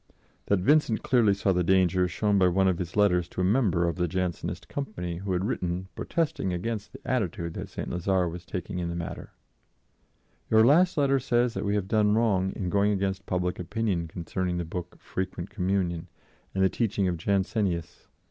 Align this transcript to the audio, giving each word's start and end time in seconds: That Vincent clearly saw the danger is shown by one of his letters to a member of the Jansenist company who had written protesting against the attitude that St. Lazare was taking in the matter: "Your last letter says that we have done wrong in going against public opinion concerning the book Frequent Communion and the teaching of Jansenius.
That 0.47 0.61
Vincent 0.61 1.03
clearly 1.03 1.35
saw 1.35 1.53
the 1.53 1.63
danger 1.63 2.05
is 2.05 2.09
shown 2.11 2.39
by 2.39 2.47
one 2.47 2.67
of 2.67 2.79
his 2.79 2.95
letters 2.97 3.27
to 3.29 3.41
a 3.41 3.43
member 3.43 3.87
of 3.87 3.97
the 3.97 4.07
Jansenist 4.07 4.67
company 4.67 5.17
who 5.17 5.31
had 5.33 5.45
written 5.45 5.89
protesting 5.93 6.51
against 6.51 6.91
the 6.93 6.99
attitude 7.07 7.53
that 7.53 7.69
St. 7.69 7.87
Lazare 7.87 8.27
was 8.27 8.43
taking 8.43 8.79
in 8.79 8.89
the 8.89 8.95
matter: 8.95 9.29
"Your 10.49 10.65
last 10.65 10.97
letter 10.97 11.19
says 11.19 11.53
that 11.53 11.65
we 11.65 11.75
have 11.75 11.87
done 11.87 12.15
wrong 12.15 12.51
in 12.55 12.71
going 12.71 12.91
against 12.91 13.27
public 13.27 13.59
opinion 13.59 14.07
concerning 14.07 14.57
the 14.57 14.65
book 14.65 14.97
Frequent 14.99 15.51
Communion 15.51 16.07
and 16.55 16.63
the 16.63 16.67
teaching 16.69 17.07
of 17.07 17.17
Jansenius. 17.17 18.07